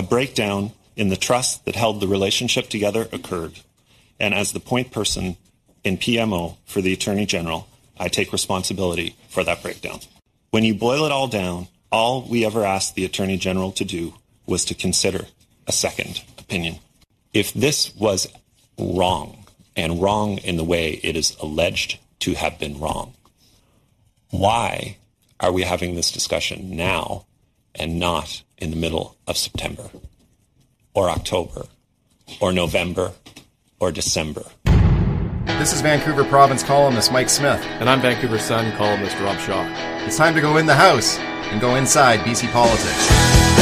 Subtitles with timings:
[0.00, 3.60] A breakdown in the trust that held the relationship together occurred.
[4.18, 5.36] And as the point person
[5.84, 7.68] in PMO for the Attorney General,
[7.98, 10.00] I take responsibility for that breakdown.
[10.52, 14.14] When you boil it all down, all we ever asked the Attorney General to do
[14.46, 15.26] was to consider
[15.66, 16.78] a second opinion.
[17.34, 18.26] If this was
[18.78, 19.44] wrong,
[19.76, 23.12] and wrong in the way it is alleged to have been wrong,
[24.30, 24.96] why
[25.40, 27.26] are we having this discussion now
[27.74, 29.90] and not in the middle of September
[30.94, 31.66] or October
[32.40, 33.12] or November
[33.78, 34.44] or December?
[35.58, 37.62] This is Vancouver Province columnist Mike Smyth.
[37.80, 39.64] And I'm Vancouver Sun columnist Rob Shaw.
[40.06, 43.59] It's time to go in the House and go inside BC politics.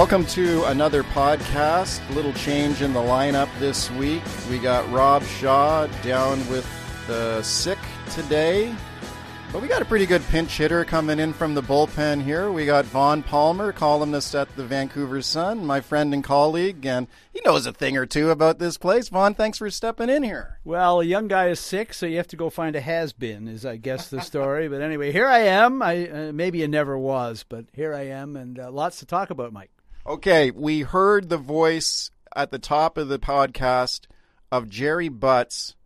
[0.00, 2.00] Welcome to another podcast.
[2.14, 4.22] Little change in the lineup this week.
[4.48, 6.66] We got Rob Shaw down with
[7.06, 7.78] the sick
[8.10, 8.74] today.
[9.52, 12.50] But we got a pretty good pinch hitter coming in from the bullpen here.
[12.50, 17.42] We got Vaughn Palmer, columnist at the Vancouver Sun, my friend and colleague, and he
[17.44, 19.10] knows a thing or two about this place.
[19.10, 20.60] Vaughn, thanks for stepping in here.
[20.64, 23.46] Well, a young guy is sick, so you have to go find a has been,
[23.46, 24.66] is I guess the story.
[24.68, 25.82] but anyway, here I am.
[25.82, 29.28] I uh, maybe it never was, but here I am, and uh, lots to talk
[29.28, 29.70] about, Mike.
[30.06, 34.06] Okay, we heard the voice at the top of the podcast
[34.50, 35.76] of Gerry Butts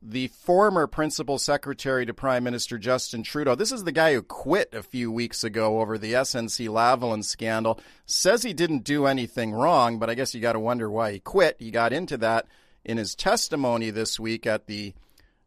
[0.00, 3.56] the former principal secretary to Prime Minister Justin Trudeau.
[3.56, 7.80] This is the guy who quit a few weeks ago over the SNC Lavalin scandal.
[8.04, 11.18] Says he didn't do anything wrong, but I guess you got to wonder why he
[11.18, 11.56] quit.
[11.58, 12.46] He got into that
[12.84, 14.94] in his testimony this week at the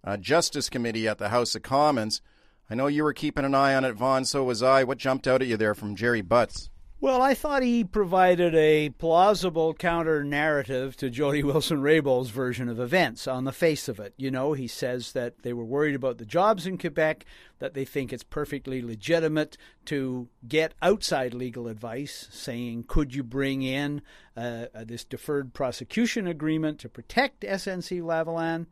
[0.03, 2.21] uh, Justice Committee at the House of Commons.
[2.69, 4.25] I know you were keeping an eye on it, Vaughn.
[4.25, 4.83] So was I.
[4.83, 6.69] What jumped out at you there from Gerry Butts?
[7.01, 12.77] Well, I thought he provided a plausible counter narrative to Jody Wilson Raybould's version of
[12.77, 14.13] events on the face of it.
[14.17, 17.25] You know, he says that they were worried about the jobs in Quebec,
[17.59, 23.61] that they think it's perfectly legitimate to get outside legal advice, saying, could you bring
[23.61, 24.01] in
[24.35, 28.65] uh, uh this deferred prosecution agreement to protect SNC Lavalin?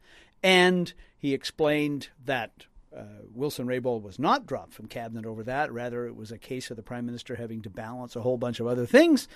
[0.44, 2.66] And he explained that
[2.98, 3.04] uh,
[3.34, 5.72] Wilson Raybould was not dropped from cabinet over that.
[5.72, 8.60] Rather, it was a case of the prime minister having to balance a whole bunch
[8.60, 9.28] of other things.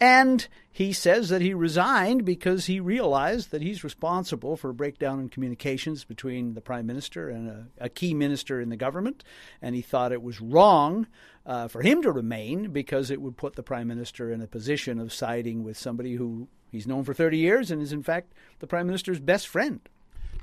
[0.00, 5.18] And he says that he resigned because he realized that he's responsible for a breakdown
[5.18, 9.24] in communications between the prime minister and a, a key minister in the government.
[9.60, 11.08] And he thought it was wrong
[11.44, 15.00] uh, for him to remain because it would put the prime minister in a position
[15.00, 18.66] of siding with somebody who he's known for 30 years and is, in fact, the
[18.66, 19.80] prime minister's best friend.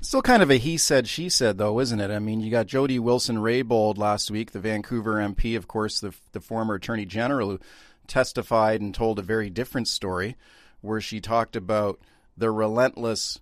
[0.06, 2.12] Still kind of a he said, she said, though, isn't it?
[2.12, 6.14] I mean, you got Jody Wilson Raybould last week, the Vancouver MP, of course, the,
[6.30, 7.60] the former Attorney General, who
[8.06, 10.36] testified and told a very different story
[10.80, 11.98] where she talked about
[12.36, 13.40] the relentless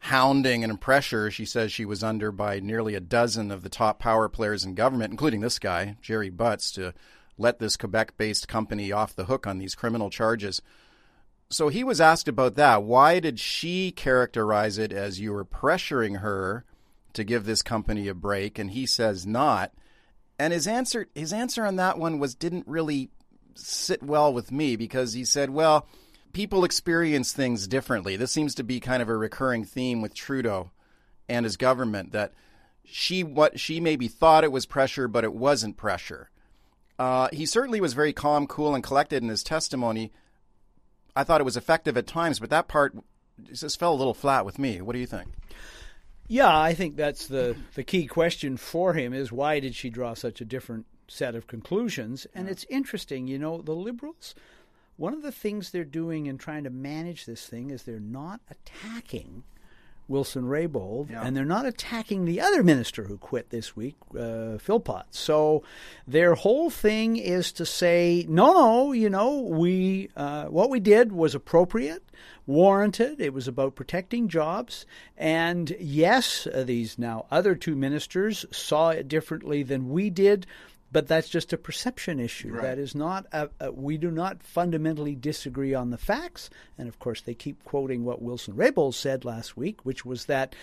[0.00, 3.98] hounding and pressure she says she was under by nearly a dozen of the top
[3.98, 6.92] power players in government, including this guy, Gerry Butts, to
[7.38, 10.60] let this Quebec based company off the hook on these criminal charges.
[11.54, 12.82] So he was asked about that.
[12.82, 16.64] Why did she characterize it as you were pressuring her
[17.12, 18.58] to give this company a break?
[18.58, 19.70] And he says not.
[20.36, 23.10] And his answer his answer on that one was didn't really
[23.54, 25.86] sit well with me because he said, well,
[26.32, 28.16] people experience things differently.
[28.16, 30.72] This seems to be kind of a recurring theme with Trudeau
[31.28, 32.32] and his government that
[32.84, 36.30] she what she maybe thought it was pressure, but it wasn't pressure.
[36.98, 40.10] Uh, he certainly was very calm, cool, and collected in his testimony
[41.16, 42.96] I thought it was effective at times, but that part
[43.52, 44.80] just fell a little flat with me.
[44.80, 45.28] What do you think?
[46.26, 50.14] Yeah, I think that's the the key question for him is why did she draw
[50.14, 52.26] such a different set of conclusions?
[52.34, 54.34] And it's interesting, you know, the liberals
[54.96, 58.40] one of the things they're doing in trying to manage this thing is they're not
[58.50, 59.42] attacking
[60.06, 61.22] Wilson Raybould, yeah.
[61.22, 65.06] and they're not attacking the other minister who quit this week, uh, Philpott.
[65.10, 65.62] So
[66.06, 71.12] their whole thing is to say, no, no, you know, we uh, what we did
[71.12, 72.02] was appropriate,
[72.46, 73.20] warranted.
[73.20, 74.84] It was about protecting jobs,
[75.16, 80.46] and yes, these now other two ministers saw it differently than we did
[80.94, 82.52] but that's just a perception issue.
[82.52, 82.62] Right.
[82.62, 83.26] That is not.
[83.32, 87.64] A, a, we do not fundamentally disagree on the facts, and of course, they keep
[87.64, 90.54] quoting what Wilson Raybould said last week, which was that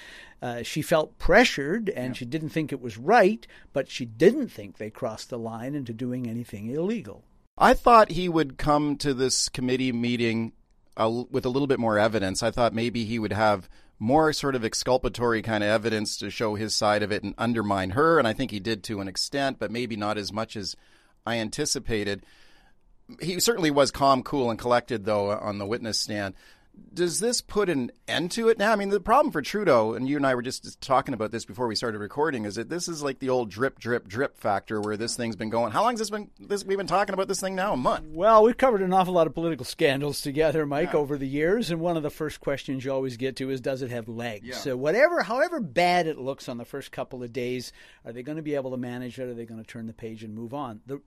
[0.41, 2.19] uh, she felt pressured and yeah.
[2.19, 5.91] she didn't think it was right, but she didn't think they crossed the line into
[5.91, 7.25] doing anything illegal.
[7.57, 10.53] I thought he would come to this committee meeting
[10.95, 12.41] uh, with a little bit more evidence.
[12.41, 13.67] I thought maybe he would have
[14.01, 17.91] more sort of exculpatory kind of evidence to show his side of it and undermine
[17.91, 18.17] her.
[18.17, 20.75] And I think he did to an extent, but maybe not as much as
[21.23, 22.23] I anticipated.
[23.21, 26.33] He certainly was calm, cool, and collected, though, on the witness stand.
[26.93, 28.71] Does this put an end to it now?
[28.71, 31.45] I mean, the problem for Trudeau, and you and I were just talking about this
[31.45, 34.81] before we started recording, is that this is like the old drip, drip, drip factor
[34.81, 35.71] where this thing's been going.
[35.71, 36.29] How long has this been?
[36.39, 38.07] This we've been talking about this thing now a month.
[38.07, 40.99] Well, we've covered an awful lot of political scandals together, Mike, yeah.
[40.99, 43.81] over the years, and one of the first questions you always get to is, does
[43.81, 44.47] it have legs?
[44.47, 44.55] Yeah.
[44.55, 47.71] So whatever, however bad it looks on the first couple of days,
[48.05, 49.23] are they going to be able to manage it?
[49.23, 50.81] Are they going to turn the page and move on?
[50.85, 51.01] The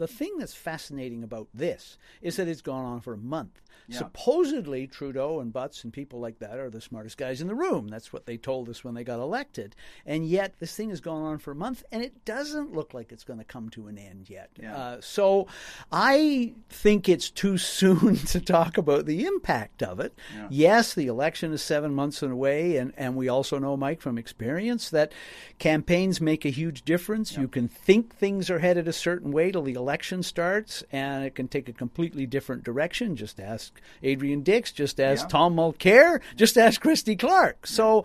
[0.00, 3.60] the thing that's fascinating about this is that it's gone on for a month.
[3.86, 3.98] Yeah.
[3.98, 7.88] Supposedly, Trudeau and Butts and people like that are the smartest guys in the room.
[7.88, 9.74] That's what they told us when they got elected.
[10.06, 13.10] And yet, this thing has gone on for a month, and it doesn't look like
[13.10, 14.50] it's going to come to an end yet.
[14.60, 14.76] Yeah.
[14.76, 15.48] Uh, so,
[15.90, 20.14] I think it's too soon to talk about the impact of it.
[20.34, 20.46] Yeah.
[20.50, 24.88] Yes, the election is seven months away, and, and we also know, Mike, from experience,
[24.90, 25.12] that
[25.58, 27.36] campaigns make a huge difference.
[27.36, 31.24] You can think things are headed a certain way till the election election starts, and
[31.24, 33.16] it can take a completely different direction.
[33.16, 35.28] Just ask Adrian Dix, just ask yeah.
[35.28, 37.66] Tom Mulcair, just ask Christy Clark.
[37.66, 38.04] So,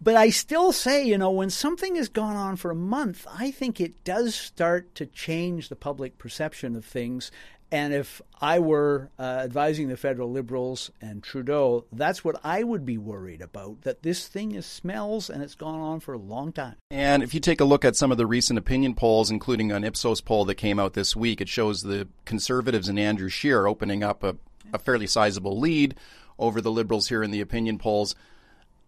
[0.00, 3.52] but I still say, you know, when something has gone on for a month, I
[3.52, 7.30] think it does start to change the public perception of things
[7.72, 12.84] and if I were uh, advising the federal liberals and Trudeau, that's what I would
[12.84, 16.52] be worried about that this thing is smells and it's gone on for a long
[16.52, 16.76] time.
[16.90, 19.84] And if you take a look at some of the recent opinion polls, including an
[19.84, 24.04] Ipsos poll that came out this week, it shows the conservatives and Andrew Scheer opening
[24.04, 24.36] up a,
[24.74, 25.94] a fairly sizable lead
[26.38, 28.14] over the liberals here in the opinion polls.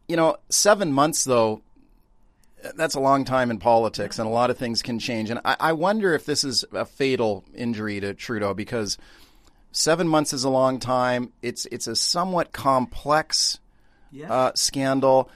[0.08, 1.62] You know, seven months, though,
[2.76, 5.31] that's a long time in politics, and a lot of things can change.
[5.31, 8.99] And I, I wonder if this is a fatal injury to Trudeau because
[9.72, 11.32] seven months is a long time.
[11.43, 13.58] It's it's a somewhat complex
[14.11, 14.32] yeah.
[14.32, 15.31] uh, scandal.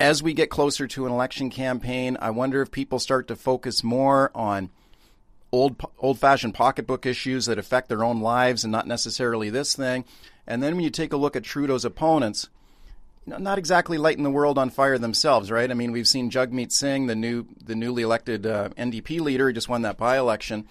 [0.00, 3.84] As we get closer to an election campaign, I wonder if people start to focus
[3.84, 4.70] more on
[5.52, 10.04] old old fashioned pocketbook issues that affect their own lives and not necessarily this thing.
[10.46, 12.48] And then when you take a look at Trudeau's opponents,
[13.26, 15.70] not exactly lighting the world on fire themselves, right?
[15.70, 19.52] I mean, we've seen Jagmeet Singh, the new the newly elected uh, NDP leader, who
[19.52, 20.66] just won that by election.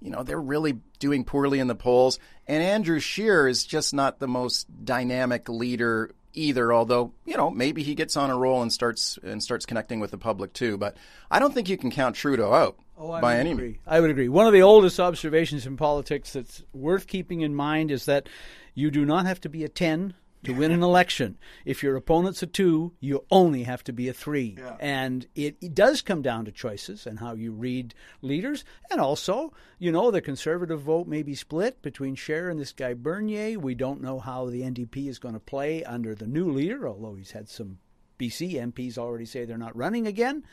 [0.00, 4.18] You know, they're really doing poorly in the polls, and Andrew Scheer is just not
[4.18, 6.72] the most dynamic leader either.
[6.72, 10.10] Although you know, maybe he gets on a roll and starts and starts connecting with
[10.10, 10.76] the public too.
[10.76, 10.96] But
[11.30, 12.76] I don't think you can count Trudeau out.
[12.98, 13.64] Oh, I by any agree.
[13.64, 13.78] means.
[13.86, 14.28] I would agree.
[14.28, 18.28] One of the oldest observations in politics that's worth keeping in mind is that
[18.74, 21.38] you do not have to be a 10 to win an election.
[21.64, 24.56] If your opponent's a two, you only have to be a three.
[24.58, 24.76] Yeah.
[24.78, 28.64] And it, it, does come down to choices and how you read leaders.
[28.90, 32.94] And also, you know, the conservative vote may be split between Scheer and this guy
[32.94, 33.58] Bernier.
[33.58, 37.14] We don't know how the NDP is going to play under the new leader, although
[37.14, 37.78] he's had some
[38.18, 40.44] BC MPs already say they're not running again.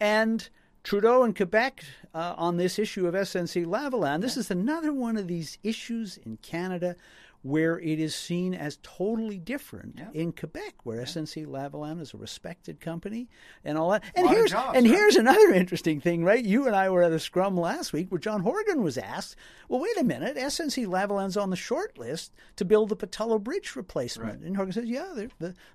[0.00, 0.48] And
[0.82, 4.20] Trudeau and Quebec uh, on this issue of SNC Lavalin.
[4.20, 6.96] This is another one of these issues in Canada
[7.42, 10.20] where it is seen as totally different yeah.
[10.20, 11.04] in Quebec, where yeah.
[11.04, 13.28] SNC Lavalin is a respected company
[13.64, 14.04] and all that.
[14.14, 14.94] And here's jobs, and right?
[14.94, 16.42] here's another interesting thing, right?
[16.42, 19.36] You and I were at a scrum last week where John Horgan was asked,
[19.68, 23.74] "Well, wait a minute, SNC Lavalin's on the short list to build the Pattullo Bridge
[23.74, 24.46] replacement," right.
[24.46, 25.26] and Horgan says, "Yeah,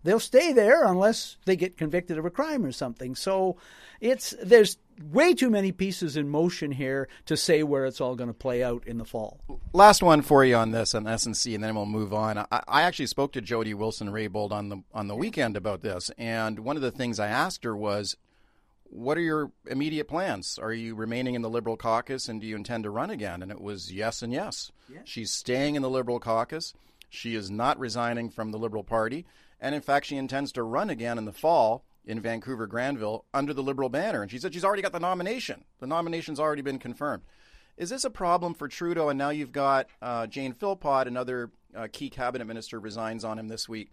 [0.04, 3.58] they'll stay there unless they get convicted of a crime or something." So
[4.00, 8.30] it's there's way too many pieces in motion here to say where it's all going
[8.30, 9.40] to play out in the fall.
[9.74, 12.38] Last one for you on this on SNC, and then we'll move on.
[12.38, 16.12] I, I actually spoke to Jody Wilson Raybould on the on the weekend about this,
[16.18, 18.18] and one of the things I asked her was,
[18.84, 20.58] "What are your immediate plans?
[20.58, 23.52] Are you remaining in the Liberal caucus, and do you intend to run again?" And
[23.52, 24.72] it was yes and yes.
[24.92, 25.00] Yeah.
[25.06, 26.74] She's staying in the Liberal caucus.
[27.10, 29.26] She is not resigning from the Liberal Party,
[29.62, 33.54] and in fact, she intends to run again in the fall in Vancouver Granville under
[33.54, 34.22] the Liberal banner.
[34.22, 35.66] And she said she's already got the nomination.
[35.80, 37.24] The nomination's already been confirmed.
[37.76, 39.10] Is this a problem for Trudeau?
[39.10, 43.50] And now you've got uh, Jane Philpott, another uh, key cabinet minister, resigns on him
[43.50, 43.92] this week.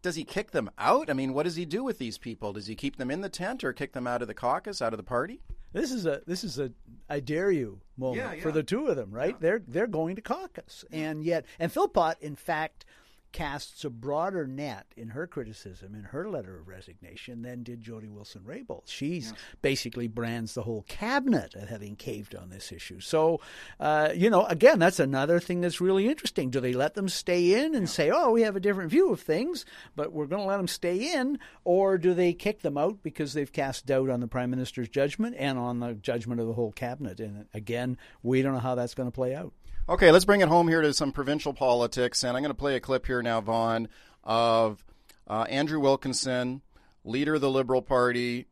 [0.00, 1.08] Does he kick them out?
[1.08, 2.52] I mean, what does he do with these people?
[2.54, 4.92] Does he keep them in the tent or kick them out of the caucus, out
[4.92, 5.40] of the party?
[5.72, 6.72] This is a this is a
[7.08, 8.42] I dare you moment yeah, yeah.
[8.42, 9.34] for the two of them, right?
[9.34, 9.38] Yeah.
[9.40, 12.84] They're they're going to caucus, and yet and Philpott, in fact,
[13.32, 18.08] casts a broader net in her criticism in her letter of resignation than did Jody
[18.08, 18.82] Wilson Raybould.
[18.86, 19.32] She yes.
[19.62, 23.00] basically brands the whole cabinet as having caved on this issue.
[23.00, 23.40] So,
[23.80, 26.50] uh, you know, again, that's another thing that's really interesting.
[26.50, 27.92] Do they let them stay in and yeah.
[27.92, 29.64] say, oh, we have a different view of things,
[29.96, 31.38] but we're going to let them stay in?
[31.64, 35.36] Or do they kick them out because they've cast doubt on the Prime Minister's judgment
[35.38, 37.20] and on the judgment of the whole cabinet?
[37.20, 39.52] And again, we don't know how that's going to play out.
[39.88, 42.76] Okay, let's bring it home here to some provincial politics, and I'm going to play
[42.76, 43.88] a clip here now, Vaughn,
[44.24, 44.84] of
[45.28, 46.62] uh, Andrew Wilkinson,
[47.04, 48.46] leader of the Liberal Party,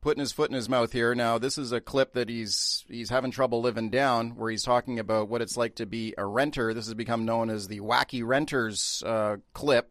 [0.00, 1.14] putting his foot in his mouth here.
[1.14, 4.98] Now, this is a clip that he's he's having trouble living down, where he's talking
[4.98, 6.72] about what it's like to be a renter.
[6.72, 9.90] This has become known as the wacky renters uh, clip.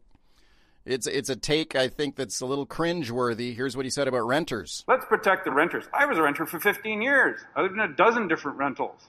[0.86, 3.54] It's it's a take I think that's a little cringe-worthy.
[3.54, 4.84] Here's what he said about renters.
[4.86, 5.84] Let's protect the renters.
[5.92, 7.40] I was a renter for 15 years.
[7.56, 9.08] I lived in a dozen different rentals.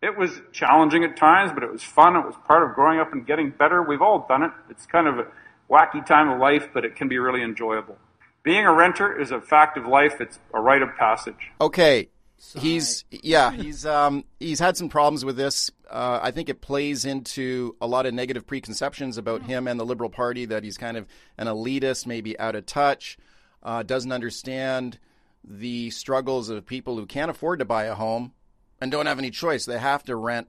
[0.00, 2.14] It was challenging at times, but it was fun.
[2.14, 3.82] It was part of growing up and getting better.
[3.82, 4.52] We've all done it.
[4.70, 5.26] It's kind of a
[5.68, 7.98] wacky time of life, but it can be really enjoyable.
[8.44, 10.20] Being a renter is a fact of life.
[10.20, 11.50] It's a rite of passage.
[11.60, 12.08] Okay,
[12.56, 15.70] he's yeah he's um he's had some problems with this.
[15.90, 19.84] Uh, I think it plays into a lot of negative preconceptions about him and the
[19.84, 23.18] Liberal Party that he's kind of an elitist, maybe out of touch,
[23.62, 24.98] uh, doesn't understand
[25.42, 28.32] the struggles of people who can't afford to buy a home
[28.80, 29.64] and don't have any choice.
[29.64, 30.48] They have to rent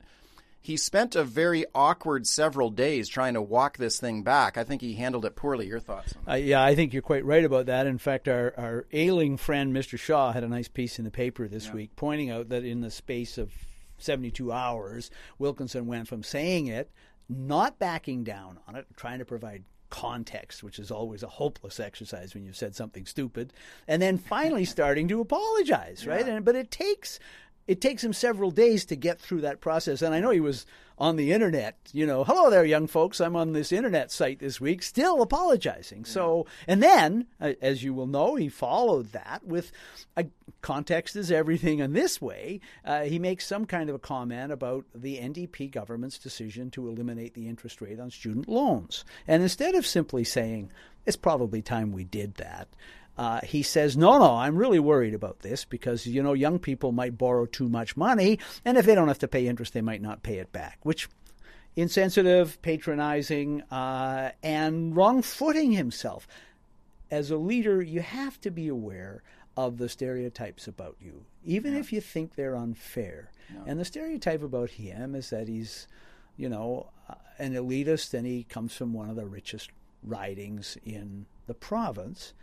[0.61, 4.57] he spent a very awkward several days trying to walk this thing back.
[4.57, 5.67] I think he handled it poorly.
[5.67, 6.13] Your thoughts?
[6.27, 7.87] Uh, yeah, I think you're quite right about that.
[7.87, 9.97] In fact, our, our ailing friend, Mr.
[9.97, 11.73] Shaw, had a nice piece in the paper this yeah.
[11.73, 13.53] week pointing out that in the space of
[13.99, 16.91] 72 hours, Wilkinson went from saying it,
[17.29, 22.33] not backing down on it, trying to provide context, which is always a hopeless exercise
[22.33, 23.53] when you've said something stupid,
[23.87, 26.27] and then finally starting to apologize, right?
[26.27, 26.35] Yeah.
[26.35, 27.19] And, but it takes
[27.69, 30.01] it takes him several days to get through that process.
[30.01, 30.65] And I know he was
[30.97, 33.21] on the internet, you know, hello there, young folks.
[33.21, 35.99] I'm on this internet site this week, still apologizing.
[35.99, 36.11] Yeah.
[36.11, 39.71] So, and then, uh, as you will know, he followed that with
[40.17, 40.25] a
[40.63, 41.77] context is everything.
[41.77, 46.17] In this way, uh, he makes some kind of a comment about the NDP government's
[46.17, 49.05] decision to eliminate the interest rate on student loans.
[49.27, 50.71] And instead of simply saying,
[51.05, 52.67] it's probably time we did that.
[53.19, 56.93] Uh, he says, no, no, I'm really worried about this because, you know, young people
[56.93, 60.01] might borrow too much money, and if they don't have to pay interest, they might
[60.01, 61.09] not pay it back, which
[61.75, 66.29] insensitive, patronizing, uh, and wrong footing himself.
[67.11, 69.21] As a leader, you have to be aware
[69.57, 71.79] of the stereotypes about you, even yeah.
[71.79, 73.31] if you think they're unfair.
[73.53, 73.63] Yeah.
[73.67, 75.87] And the stereotype about him is that he's,
[76.37, 79.71] you know, uh, an elitist and he comes from one of the richest
[80.03, 82.33] ridings in the province.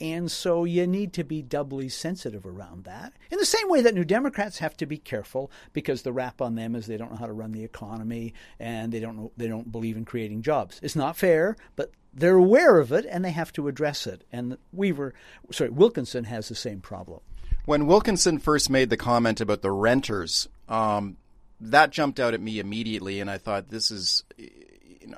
[0.00, 3.14] And so you need to be doubly sensitive around that.
[3.30, 6.54] In the same way that New Democrats have to be careful because the rap on
[6.54, 9.48] them is they don't know how to run the economy and they don't know, they
[9.48, 10.78] don't believe in creating jobs.
[10.82, 14.24] It's not fair, but they're aware of it and they have to address it.
[14.32, 15.14] And Weaver,
[15.50, 17.20] sorry, Wilkinson has the same problem.
[17.64, 21.16] When Wilkinson first made the comment about the renters, um,
[21.60, 24.24] that jumped out at me immediately, and I thought this is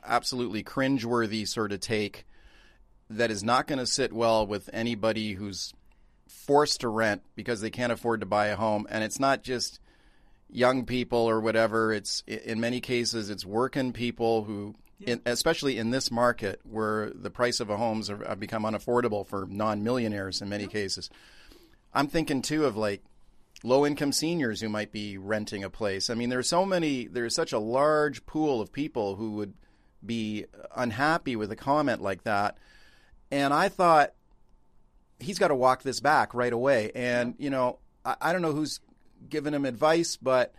[0.05, 2.27] absolutely cringeworthy sort of take
[3.11, 5.73] that is not going to sit well with anybody who's
[6.27, 8.87] forced to rent because they can't afford to buy a home.
[8.91, 9.81] And it's not just
[10.51, 11.93] young people or whatever.
[11.93, 15.15] It's in many cases it's working people who, yeah.
[15.15, 19.47] in, especially in this market where the price of a homes have become unaffordable for
[19.47, 20.71] non-millionaires in many yeah.
[20.71, 21.11] cases.
[21.95, 23.03] I'm thinking too of like
[23.65, 26.11] low income seniors who might be renting a place.
[26.11, 27.07] I mean, there's so many.
[27.07, 29.55] There's such a large pool of people who would
[30.05, 30.45] be
[30.77, 32.57] unhappy with a comment like that
[33.31, 34.13] and I thought
[35.19, 36.93] he's got to walk this back right away.
[36.95, 38.81] And you know, I, I don't know who's
[39.29, 40.55] giving him advice, but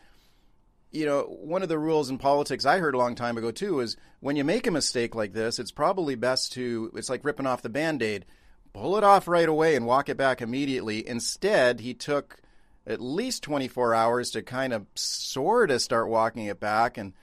[0.92, 3.80] you know, one of the rules in politics I heard a long time ago too
[3.80, 7.48] is when you make a mistake like this, it's probably best to it's like ripping
[7.48, 8.26] off the band-aid.
[8.74, 11.08] Pull it off right away and walk it back immediately.
[11.08, 12.38] Instead, he took
[12.86, 17.14] at least 24 hours to kind of sort of start walking it back and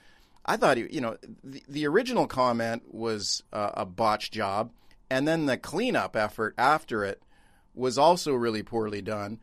[0.47, 4.71] I thought, you know, the, the original comment was uh, a botch job
[5.09, 7.21] and then the cleanup effort after it
[7.73, 9.39] was also really poorly done.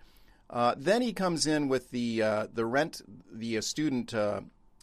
[0.51, 3.01] Uh, then he comes in with the uh, the rent,
[3.33, 4.41] the uh, student uh,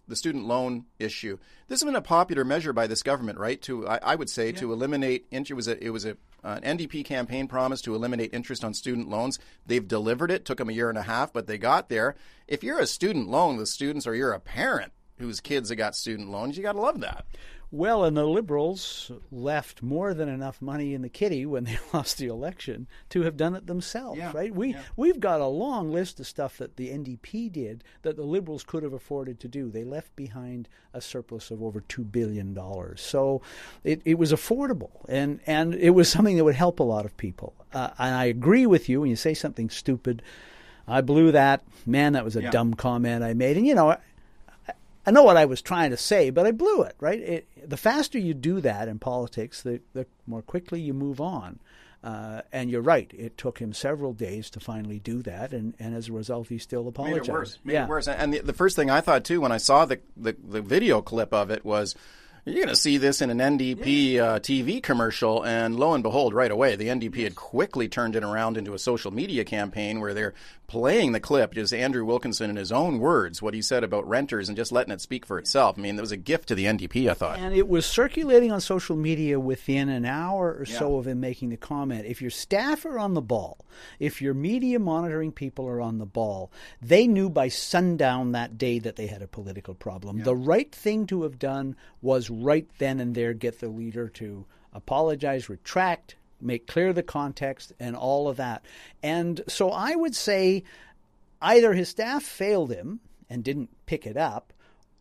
[0.08, 1.38] the student loan issue.
[1.68, 3.62] This has been a popular measure by this government, right?
[3.64, 4.60] To I, I would say yeah.
[4.60, 8.64] to eliminate it was a it was a an NDP campaign promise to eliminate interest
[8.64, 9.38] on student loans.
[9.66, 10.44] They've delivered it.
[10.44, 12.16] Took them a year and a half, but they got there.
[12.48, 15.96] If you're a student loan the students, or you're a parent whose kids have got
[15.96, 17.26] student loans, you got to love that.
[17.74, 22.18] Well, and the Liberals left more than enough money in the kitty when they lost
[22.18, 24.54] the election to have done it themselves, yeah, right?
[24.54, 24.82] We yeah.
[24.98, 28.84] we've got a long list of stuff that the NDP did that the Liberals could
[28.84, 29.70] have afforded to do.
[29.70, 33.42] They left behind a surplus of over two billion dollars, so
[33.86, 37.16] it, it was affordable, and and it was something that would help a lot of
[37.16, 37.54] people.
[37.74, 40.22] Uh, and I agree with you when you say something stupid.
[40.88, 41.64] I blew that.
[41.86, 42.52] Man, that was a yeah.
[42.52, 43.56] dumb comment I made.
[43.56, 43.96] And you know,
[45.06, 47.20] I know what I was trying to say, but I blew it, right?
[47.20, 51.60] It, the faster you do that in politics, the, the more quickly you move on.
[52.04, 55.96] Uh, and you're right; it took him several days to finally do that, and, and
[55.96, 57.28] as a result, he still apologized.
[57.28, 57.60] Made it worse.
[57.64, 57.84] Made yeah.
[57.84, 58.08] it worse.
[58.08, 61.04] And the, the first thing I thought too when I saw the, the, the video
[61.04, 61.96] clip of it was,
[62.44, 66.34] You're going to see this in an NDP uh, TV commercial, and lo and behold,
[66.34, 70.16] right away, the NDP had quickly turned it around into a social media campaign where
[70.16, 70.34] they're
[70.66, 74.48] playing the clip, just Andrew Wilkinson in his own words, what he said about renters,
[74.48, 75.78] and just letting it speak for itself.
[75.78, 77.40] I mean, it was a gift to the NDP, I thought.
[77.40, 81.50] And it was circulating on social media within an hour or so of him making
[81.50, 82.06] the comment.
[82.06, 83.66] If your staff are on the ball,
[84.00, 88.80] if your media monitoring people are on the ball, they knew by sundown that day
[88.80, 90.24] that they had a political problem.
[90.24, 94.46] The right thing to have done was right then and there get the leader to
[94.74, 98.64] apologize, retract, make clear the context, and all of that.
[99.04, 100.64] And so I would say
[101.42, 104.54] either his staff failed him and didn't pick it up,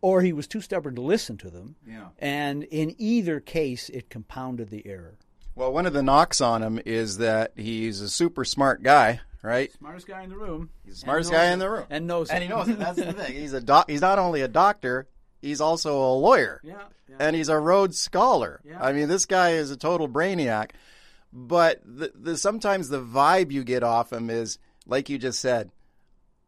[0.03, 1.77] or he was too stubborn to listen to them.
[1.87, 2.09] Yeah.
[2.19, 5.19] And in either case, it compounded the error.
[5.55, 9.71] Well, one of the knocks on him is that he's a super smart guy, right?
[9.73, 10.71] Smartest guy in the room.
[10.85, 11.85] He's the smartest guy in the room.
[11.91, 12.47] And knows And it.
[12.47, 12.79] he knows it.
[12.79, 13.35] That's the thing.
[13.35, 15.07] He's a doc- He's not only a doctor,
[15.41, 16.61] he's also a lawyer.
[16.63, 17.17] Yeah, yeah.
[17.19, 18.61] And he's a Rhodes Scholar.
[18.65, 18.83] Yeah.
[18.83, 20.71] I mean, this guy is a total brainiac.
[21.33, 25.71] But the, the sometimes the vibe you get off him is, like you just said,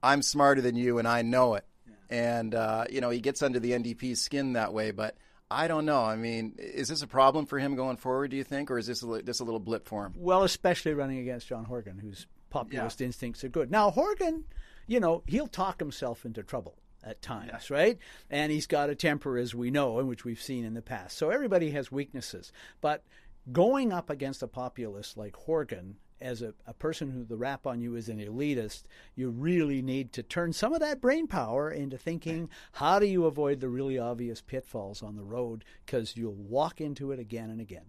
[0.02, 1.64] I'm smarter than you and I know it.
[2.10, 4.90] And, uh, you know, he gets under the NDP's skin that way.
[4.90, 5.16] But
[5.50, 6.02] I don't know.
[6.02, 8.70] I mean, is this a problem for him going forward, do you think?
[8.70, 10.14] Or is this a, this a little blip for him?
[10.16, 13.70] Well, especially running against John Horgan, whose populist instincts are good.
[13.70, 14.44] Now, Horgan,
[14.86, 17.98] you know, he'll talk himself into trouble at times, right?
[18.30, 21.16] And he's got a temper, as we know, and which we've seen in the past.
[21.16, 22.52] So everybody has weaknesses.
[22.80, 23.04] But
[23.50, 27.80] going up against a populist like Horgan, as a, a person who the rap on
[27.80, 28.84] you is an elitist,
[29.16, 33.26] you really need to turn some of that brain power into thinking how do you
[33.26, 37.60] avoid the really obvious pitfalls on the road because you'll walk into it again and
[37.60, 37.86] again.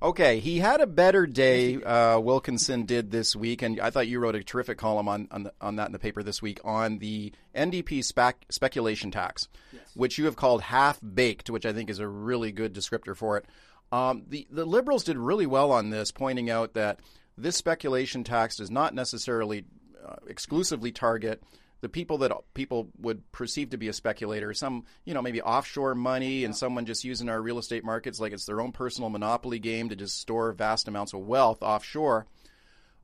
[0.00, 1.82] Okay, he had a better day.
[1.82, 5.42] Uh, Wilkinson did this week, and I thought you wrote a terrific column on on,
[5.42, 9.48] the, on that in the paper this week on the NDP spec, speculation tax,
[9.94, 13.38] which you have called half baked, which I think is a really good descriptor for
[13.38, 13.46] it.
[13.90, 17.00] Um, the the Liberals did really well on this, pointing out that
[17.36, 19.64] this speculation tax does not necessarily
[20.06, 21.42] uh, exclusively target
[21.80, 25.94] the people that people would perceive to be a speculator, some, you know, maybe offshore
[25.94, 29.58] money and someone just using our real estate markets like it's their own personal monopoly
[29.58, 32.26] game to just store vast amounts of wealth offshore.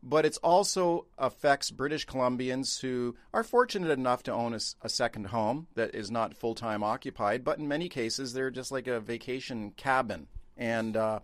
[0.02, 5.68] But it also affects British Columbians who are fortunate enough to own a second home
[5.76, 9.70] that is not full time occupied, but in many cases they're just like a vacation
[9.70, 10.26] cabin.
[10.58, 11.20] And uh,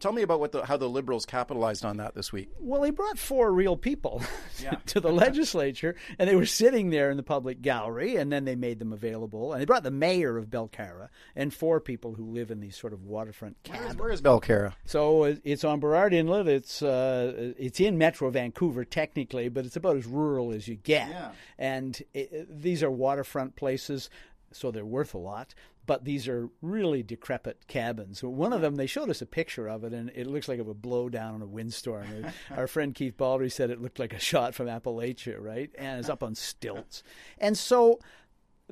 [0.00, 2.50] tell me about what the, how the Liberals capitalized on that this week.
[2.58, 4.22] Well, he brought four real people
[4.86, 8.56] to the legislature, and they were sitting there in the public gallery, and then they
[8.56, 9.52] made them available.
[9.52, 12.92] And they brought the mayor of Belcarra and four people who live in these sort
[12.92, 13.96] of waterfront cabins.
[13.96, 14.74] Where is Belcarra?
[14.84, 16.48] So uh, it's on Burrard Inlet.
[16.48, 21.08] It's uh, it's in Metro Vancouver technically, but it's about as rural as you get.
[21.08, 21.30] Yeah.
[21.58, 24.10] And it, these are waterfront places,
[24.52, 25.54] so they're worth a lot.
[25.86, 28.22] But these are really decrepit cabins.
[28.22, 30.66] One of them, they showed us a picture of it, and it looks like it
[30.66, 32.26] would blow down in a windstorm.
[32.50, 35.70] Our friend Keith Baldrey said it looked like a shot from Appalachia, right?
[35.78, 37.04] And it's up on stilts.
[37.38, 38.00] And so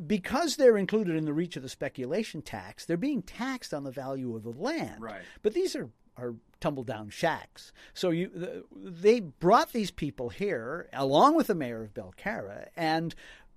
[0.06, 3.90] because they're included in the reach of the speculation tax, they're being taxed on the
[3.90, 5.00] value of the land.
[5.00, 5.22] Right.
[5.42, 7.72] But these are are tumble down shacks.
[7.92, 13.14] So you th- they brought these people here along with the mayor of Belcarra and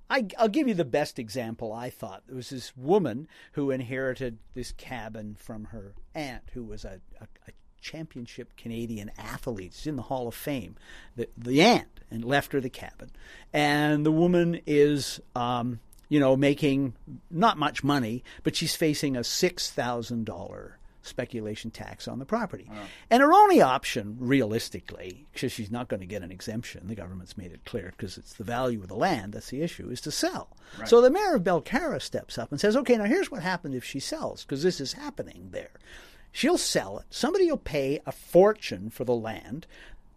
[0.09, 1.73] I, I'll give you the best example.
[1.73, 6.85] I thought there was this woman who inherited this cabin from her aunt, who was
[6.85, 9.73] a, a, a championship Canadian athlete.
[9.75, 10.75] She's in the Hall of Fame.
[11.15, 13.11] The, the aunt and left her the cabin,
[13.51, 16.93] and the woman is um, you know, making
[17.29, 20.76] not much money, but she's facing a six thousand dollar
[21.07, 22.69] speculation tax on the property.
[23.09, 27.37] And her only option, realistically, because she's not going to get an exemption, the government's
[27.37, 30.11] made it clear, because it's the value of the land that's the issue, is to
[30.11, 30.55] sell.
[30.85, 33.83] So the mayor of Belcarra steps up and says, okay, now here's what happened if
[33.83, 35.71] she sells, because this is happening there.
[36.31, 37.05] She'll sell it.
[37.09, 39.65] Somebody will pay a fortune for the land.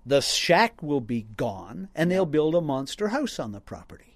[0.05, 4.10] The shack will be gone, and they'll build a monster house on the property.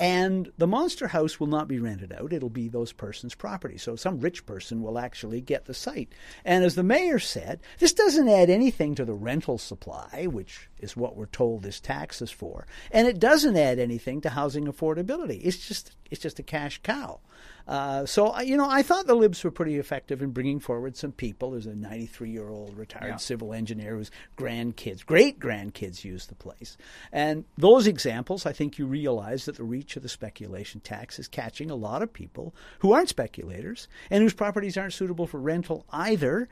[0.00, 2.32] And the monster house will not be rented out.
[2.32, 3.78] It'll be those persons' property.
[3.78, 6.12] So some rich person will actually get the site.
[6.44, 10.96] And as the mayor said, this doesn't add anything to the rental supply, which is
[10.96, 12.66] what we're told this tax is for.
[12.90, 15.40] And it doesn't add anything to housing affordability.
[15.44, 17.20] It's just it's just a cash cow.
[17.68, 21.12] Uh, so you know, I thought the libs were pretty effective in bringing forward some
[21.12, 21.52] people.
[21.52, 26.76] There's a 93 year old retired civil engineer whose grandkids, great grandkids, use the place.
[27.12, 31.28] And those examples, I think you realize that the reach of the speculation tax is
[31.28, 35.86] catching a lot of people who aren't speculators and whose properties aren't suitable for rental
[35.92, 36.48] either.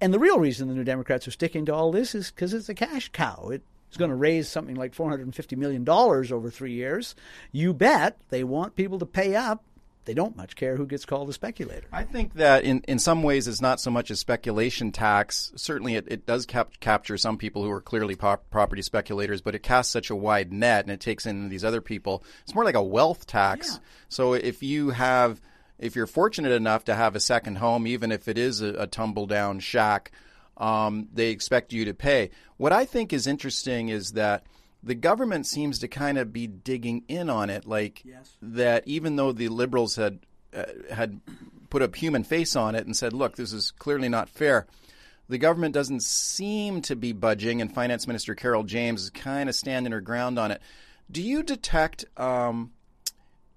[0.00, 2.68] And the real reason the New Democrats are sticking to all this is because it's
[2.68, 3.50] a cash cow.
[3.52, 7.14] It is going to raise something like $450 million over three years.
[7.52, 9.64] You bet they want people to pay up
[10.08, 11.86] they don't much care who gets called a speculator.
[11.92, 15.52] I think that in, in some ways it's not so much a speculation tax.
[15.54, 19.54] Certainly it, it does cap- capture some people who are clearly pop- property speculators, but
[19.54, 22.24] it casts such a wide net and it takes in these other people.
[22.42, 23.68] It's more like a wealth tax.
[23.70, 23.78] Yeah.
[24.08, 25.42] So if you have,
[25.78, 28.86] if you're fortunate enough to have a second home, even if it is a, a
[28.86, 30.10] tumble down shack,
[30.56, 32.30] um, they expect you to pay.
[32.56, 34.44] What I think is interesting is that
[34.82, 38.36] the government seems to kind of be digging in on it, like Yes.
[38.42, 38.86] that.
[38.86, 40.20] Even though the liberals had
[40.56, 41.20] uh, had
[41.68, 44.66] put a human face on it and said, "Look, this is clearly not fair,"
[45.28, 49.54] the government doesn't seem to be budging, and Finance Minister Carole James is kind of
[49.54, 50.62] standing her ground on it.
[51.10, 52.04] Do you detect?
[52.16, 52.72] Um,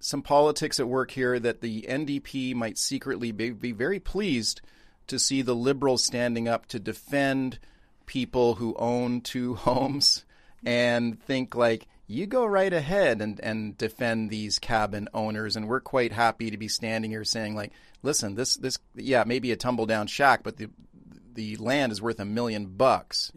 [0.01, 4.61] some politics at work here that the NDP might secretly be, be very pleased
[5.07, 7.59] to see the Liberals standing up to defend
[8.05, 10.25] people who own two homes
[10.65, 15.79] and think like you go right ahead and, and defend these cabin owners and we're
[15.79, 17.71] quite happy to be standing here saying like
[18.03, 20.69] listen this this yeah maybe a tumble down shack but the
[21.33, 23.31] the land is worth a million bucks.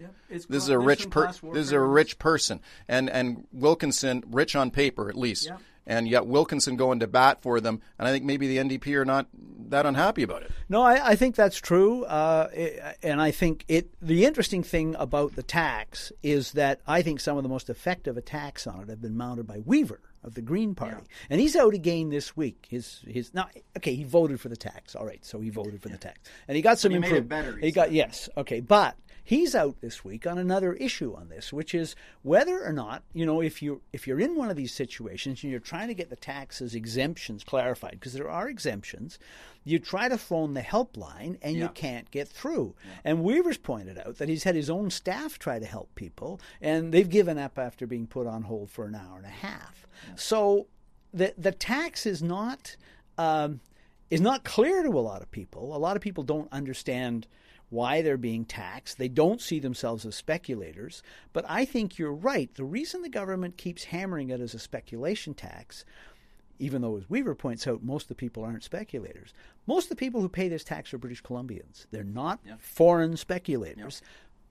[0.48, 4.70] this is a rich per- this is a rich person and and Wilkinson rich on
[4.70, 5.46] paper at least.
[5.86, 9.04] And yet Wilkinson going to bat for them and I think maybe the NDP are
[9.04, 9.28] not
[9.68, 10.50] that unhappy about it.
[10.68, 13.90] No, I, I think that's true, uh, i- and I think it.
[14.02, 18.16] The interesting thing about the tax is that I think some of the most effective
[18.16, 21.74] attacks on it have been mounted by Weaver of the Green Party, and he's out
[21.74, 22.66] again this week.
[22.68, 24.94] His his now, okay, he voted for the tax.
[24.94, 27.16] All right, so he voted for the tax, and he got some he made it
[27.18, 27.28] improvement.
[27.46, 31.30] better, he He got yes, okay, but he's out this week on another issue on
[31.30, 34.56] this, which is whether or not you know if you if you're in one of
[34.56, 39.18] these situations and you're trying to get the taxes exemptions clarified because there are exemptions,
[39.64, 42.74] you try to phone the helpline and you can't get through.
[43.02, 46.92] And Weaver's pointed out that he's had his own staff try to help people, and
[46.92, 49.86] they've given up after being put on hold for an hour and a half.
[50.16, 50.66] So
[51.12, 52.76] the the tax is not.
[53.16, 53.60] Um,
[54.10, 55.74] is not clear to a lot of people.
[55.74, 57.26] A lot of people don't understand
[57.70, 58.98] why they're being taxed.
[58.98, 61.02] They don't see themselves as speculators.
[61.32, 62.52] But I think you're right.
[62.54, 65.84] The reason the government keeps hammering it as a speculation tax,
[66.58, 69.34] even though, as Weaver points out, most of the people aren't speculators,
[69.66, 71.86] most of the people who pay this tax are British Columbians.
[71.90, 74.02] They're not foreign speculators.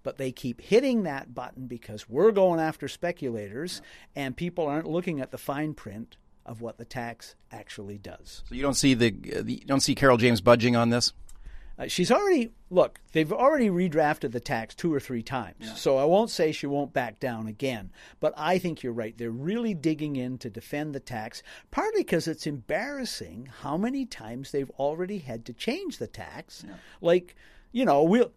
[0.04, 3.82] But they keep hitting that button because we're going after speculators,
[4.18, 8.44] and people aren't looking at the fine print of what the tax actually does.
[8.50, 11.14] So you don't see the, uh, the you don't see Carole James budging on this.
[11.78, 13.00] Uh, she's already look.
[13.14, 16.94] They've already redrafted the tax two or three times, so I won't say she won't
[16.94, 17.92] back down again.
[18.20, 19.18] But I think you're right.
[19.18, 24.52] They're really digging in to defend the tax, partly because it's embarrassing how many times
[24.52, 26.64] they've already had to change the tax.
[27.02, 27.36] Like,
[27.72, 28.32] you know, we'll.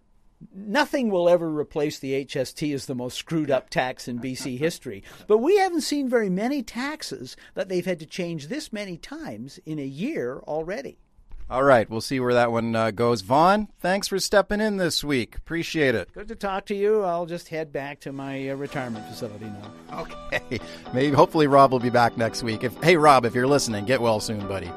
[0.54, 5.02] Nothing will ever replace the HST as the most screwed up tax in BC history.
[5.26, 9.58] But we haven't seen very many taxes that they've had to change this many times
[9.64, 10.98] in a year already.
[11.48, 13.20] All right, we'll see where that one uh, goes.
[13.20, 15.36] Vaughn, thanks for stepping in this week.
[15.36, 16.12] Appreciate it.
[16.12, 17.02] Good to talk to you.
[17.02, 20.00] I'll just head back to my uh, retirement facility now.
[20.00, 20.58] Okay,
[20.92, 22.64] maybe hopefully Rob will be back next week.
[22.64, 24.70] If hey Rob, if you're listening, get well soon, buddy.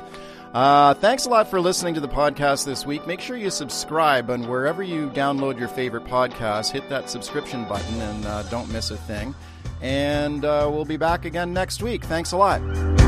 [0.53, 3.05] Uh, thanks a lot for listening to the podcast this week.
[3.05, 8.01] Make sure you subscribe and wherever you download your favorite podcast, hit that subscription button
[8.01, 9.35] and uh, don't miss a thing.
[9.81, 12.03] And uh, we'll be back again next week.
[12.03, 12.98] Thanks a lot.